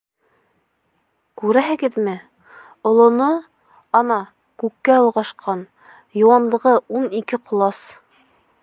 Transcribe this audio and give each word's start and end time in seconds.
Күрәһегеҙме, 1.41 2.15
олоно, 2.93 3.27
ана, 4.01 4.19
күккә 4.65 4.97
олғашҡан, 5.03 5.63
йыуанлығы 6.23 6.77
ун 7.01 7.09
ике 7.23 7.43
ҡолас. 7.53 7.87